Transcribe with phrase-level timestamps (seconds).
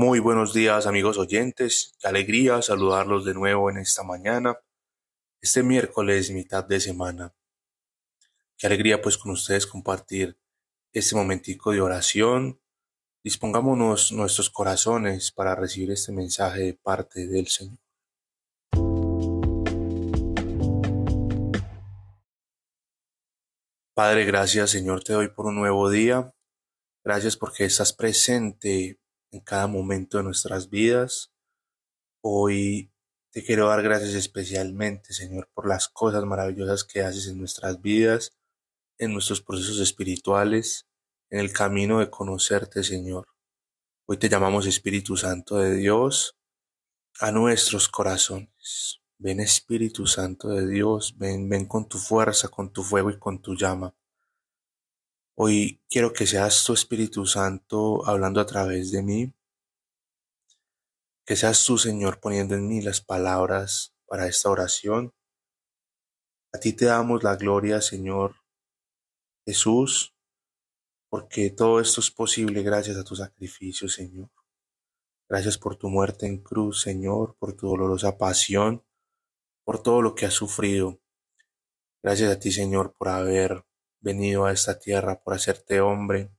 [0.00, 4.56] Muy buenos días amigos oyentes, qué alegría saludarlos de nuevo en esta mañana,
[5.40, 7.34] este miércoles mitad de semana.
[8.56, 10.38] Qué alegría pues con ustedes compartir
[10.92, 12.60] este momentico de oración.
[13.24, 17.80] Dispongámonos nuestros corazones para recibir este mensaje de parte del Señor.
[23.94, 26.32] Padre, gracias Señor, te doy por un nuevo día.
[27.02, 29.00] Gracias porque estás presente
[29.30, 31.32] en cada momento de nuestras vidas.
[32.20, 32.90] Hoy
[33.30, 38.36] te quiero dar gracias especialmente, Señor, por las cosas maravillosas que haces en nuestras vidas,
[38.98, 40.88] en nuestros procesos espirituales,
[41.30, 43.28] en el camino de conocerte, Señor.
[44.06, 46.36] Hoy te llamamos Espíritu Santo de Dios
[47.20, 49.00] a nuestros corazones.
[49.18, 53.42] Ven Espíritu Santo de Dios, ven, ven con tu fuerza, con tu fuego y con
[53.42, 53.94] tu llama.
[55.40, 59.32] Hoy quiero que seas tu Espíritu Santo hablando a través de mí,
[61.24, 65.14] que seas tú, Señor, poniendo en mí las palabras para esta oración.
[66.52, 68.34] A ti te damos la gloria, Señor
[69.46, 70.12] Jesús,
[71.08, 74.30] porque todo esto es posible gracias a tu sacrificio, Señor.
[75.28, 78.84] Gracias por tu muerte en cruz, Señor, por tu dolorosa pasión
[79.64, 80.98] por todo lo que has sufrido.
[82.02, 83.67] Gracias a ti, Señor, por haber
[84.00, 86.30] venido a esta tierra, por hacerte hombre,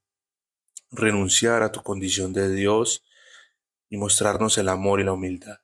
[0.92, 3.04] renunciar a tu condición de Dios
[3.90, 5.60] y mostrarnos el amor y la humildad.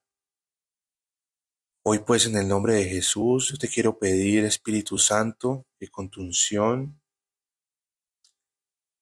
[1.83, 6.21] Hoy pues en el nombre de Jesús te quiero pedir, Espíritu Santo, que con tu
[6.21, 6.99] unción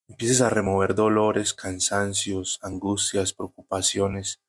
[0.10, 4.42] empieces a remover dolores, cansancios, angustias, preocupaciones,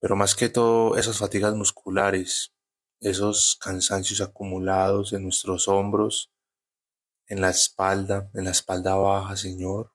[0.00, 2.54] pero más que todo esas fatigas musculares,
[3.00, 6.30] esos cansancios acumulados en nuestros hombros,
[7.30, 9.94] en la espalda, en la espalda baja, Señor,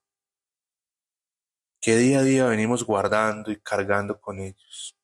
[1.81, 4.97] que día a día venimos guardando y cargando con ellos.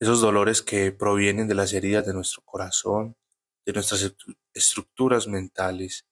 [0.00, 3.16] Esos dolores que provienen de las heridas de nuestro corazón,
[3.66, 4.14] de nuestras
[4.54, 6.06] estructuras mentales,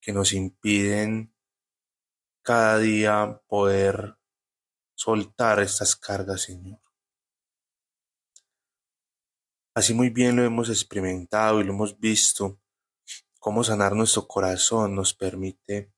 [0.00, 1.34] que nos impiden
[2.42, 4.16] cada día poder
[4.94, 6.80] soltar estas cargas, Señor.
[9.74, 12.60] Así muy bien lo hemos experimentado y lo hemos visto,
[13.48, 15.90] cómo sanar nuestro corazón nos permite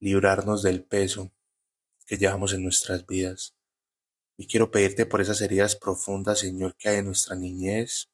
[0.00, 1.30] librarnos del peso
[2.06, 3.54] que llevamos en nuestras vidas.
[4.38, 8.10] Y quiero pedirte por esas heridas profundas, Señor, que hay en nuestra niñez,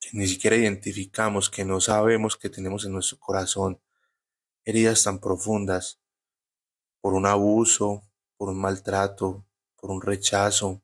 [0.00, 3.78] que ni siquiera identificamos, que no sabemos que tenemos en nuestro corazón,
[4.64, 6.00] heridas tan profundas
[7.02, 8.08] por un abuso,
[8.38, 9.46] por un maltrato,
[9.78, 10.82] por un rechazo,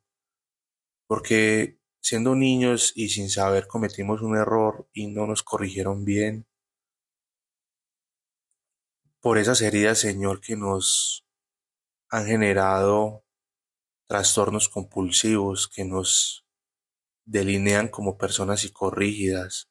[1.06, 6.48] porque Siendo niños y sin saber cometimos un error y no nos corrigieron bien.
[9.20, 11.24] Por esas heridas, Señor, que nos
[12.08, 13.24] han generado
[14.08, 16.44] trastornos compulsivos que nos
[17.24, 19.70] delinean como personas psicorrígidas,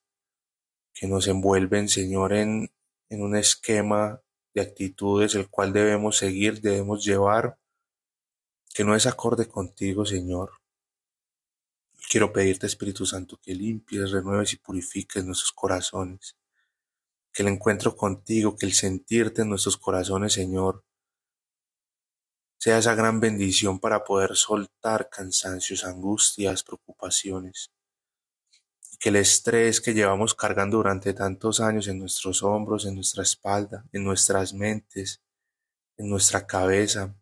[0.93, 2.71] que nos envuelven, Señor, en,
[3.09, 4.21] en un esquema
[4.53, 7.59] de actitudes el cual debemos seguir, debemos llevar,
[8.73, 10.60] que no es acorde contigo, Señor.
[12.11, 16.35] Quiero pedirte, Espíritu Santo, que limpies, renueves y purifiques nuestros corazones.
[17.31, 20.83] Que el encuentro contigo, que el sentirte en nuestros corazones, Señor,
[22.59, 27.71] sea esa gran bendición para poder soltar cansancios, angustias, preocupaciones.
[28.99, 33.85] que el estrés que llevamos cargando durante tantos años en nuestros hombros, en nuestra espalda,
[33.93, 35.21] en nuestras mentes,
[35.95, 37.15] en nuestra cabeza,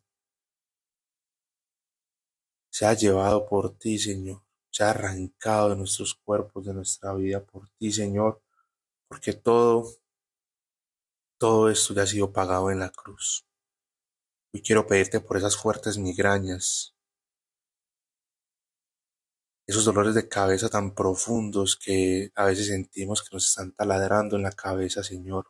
[2.72, 4.49] sea llevado por ti, Señor
[4.80, 8.42] ha arrancado de nuestros cuerpos, de nuestra vida por ti, Señor,
[9.08, 9.86] porque todo,
[11.38, 13.46] todo esto ya ha sido pagado en la cruz.
[14.54, 16.96] Y quiero pedirte por esas fuertes migrañas,
[19.68, 24.42] esos dolores de cabeza tan profundos que a veces sentimos que nos están taladrando en
[24.44, 25.46] la cabeza, Señor.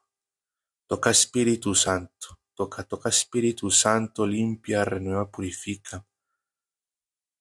[0.87, 6.05] Toca Espíritu Santo, toca, toca Espíritu Santo, limpia, renueva, purifica.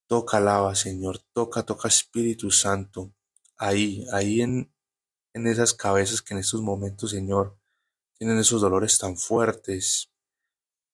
[0.09, 3.13] Toca, alaba, Señor, toca, toca Espíritu Santo,
[3.57, 4.73] ahí, ahí en,
[5.35, 7.57] en esas cabezas que en estos momentos, Señor,
[8.19, 10.11] tienen esos dolores tan fuertes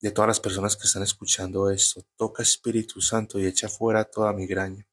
[0.01, 2.03] de todas las personas que están escuchando esto.
[2.17, 4.87] Toca Espíritu Santo y echa fuera toda migraña.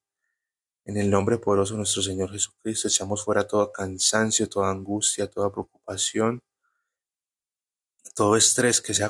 [0.86, 5.52] En el nombre poderoso de nuestro Señor Jesucristo echamos fuera todo cansancio, toda angustia, toda
[5.52, 6.42] preocupación,
[8.16, 9.04] todo estrés que se,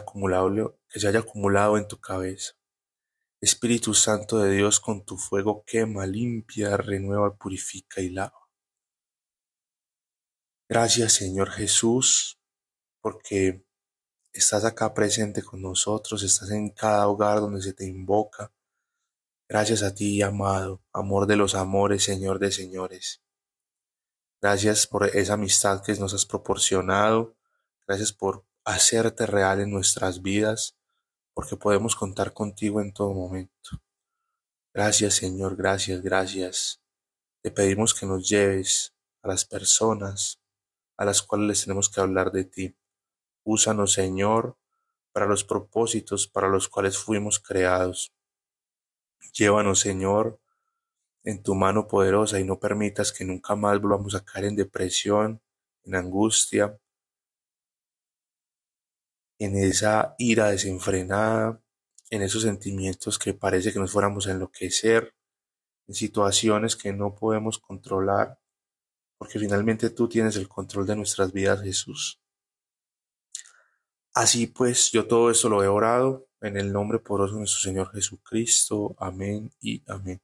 [0.89, 2.53] que se haya acumulado en tu cabeza.
[3.41, 8.47] Espíritu Santo de Dios, con tu fuego quema, limpia, renueva, purifica y lava.
[10.69, 12.39] Gracias Señor Jesús,
[13.01, 13.65] porque
[14.31, 18.53] estás acá presente con nosotros, estás en cada hogar donde se te invoca.
[19.49, 23.21] Gracias a ti, amado, amor de los amores, Señor de señores.
[24.39, 27.35] Gracias por esa amistad que nos has proporcionado.
[27.85, 30.77] Gracias por hacerte real en nuestras vidas,
[31.33, 33.81] porque podemos contar contigo en todo momento.
[34.73, 36.81] Gracias, Señor, gracias, gracias.
[37.41, 40.39] Te pedimos que nos lleves a las personas
[40.97, 42.75] a las cuales les tenemos que hablar de ti.
[43.43, 44.55] Úsanos, Señor,
[45.11, 48.13] para los propósitos para los cuales fuimos creados.
[49.33, 50.39] Llévanos, Señor,
[51.23, 55.41] en tu mano poderosa y no permitas que nunca más volvamos a caer en depresión,
[55.83, 56.77] en angustia,
[59.43, 61.59] en esa ira desenfrenada,
[62.11, 65.15] en esos sentimientos que parece que nos fuéramos a enloquecer,
[65.87, 68.37] en situaciones que no podemos controlar,
[69.17, 72.21] porque finalmente tú tienes el control de nuestras vidas, Jesús.
[74.13, 77.91] Así pues, yo todo esto lo he orado en el nombre poderoso de nuestro Señor
[77.91, 78.95] Jesucristo.
[78.99, 80.21] Amén y amén.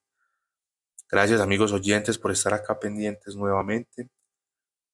[1.09, 4.11] Gracias amigos oyentes por estar acá pendientes nuevamente.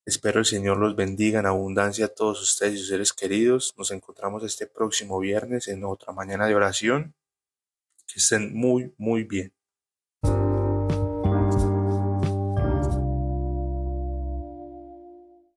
[0.06, 3.74] Espero el Señor los bendiga en abundancia a todos ustedes y sus seres queridos.
[3.78, 7.14] Nos encontramos este próximo viernes en otra mañana de oración.
[8.06, 9.54] Que estén muy, muy bien.